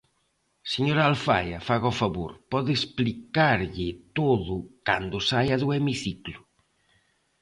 [0.73, 4.55] Señora Alfaia, faga o favor, pode explicarlle todo
[4.87, 6.39] cando saia do hemiciclo.